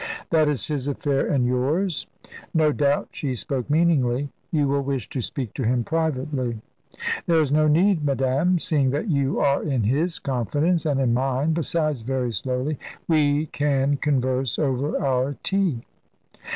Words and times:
"That 0.31 0.49
is 0.49 0.65
his 0.65 0.87
affair 0.87 1.27
and 1.27 1.45
yours. 1.45 2.07
No 2.55 2.71
doubt" 2.71 3.09
she 3.11 3.35
spoke 3.35 3.69
meaningly 3.69 4.29
"you 4.51 4.67
will 4.67 4.81
wish 4.81 5.07
to 5.11 5.21
speak 5.21 5.53
to 5.53 5.63
him 5.63 5.83
privately?" 5.83 6.59
"There 7.27 7.39
is 7.39 7.51
no 7.51 7.67
need, 7.67 8.03
madame, 8.03 8.57
seeing 8.57 8.89
that 8.89 9.09
you 9.11 9.39
are 9.41 9.61
in 9.61 9.83
his 9.83 10.17
confidence, 10.17 10.87
and 10.87 10.99
in 10.99 11.13
mine. 11.13 11.53
Besides" 11.53 12.01
very 12.01 12.31
slowly 12.33 12.79
"we 13.07 13.45
can 13.45 13.97
converse 13.97 14.57
over 14.57 14.99
our 14.99 15.35
tea." 15.43 15.83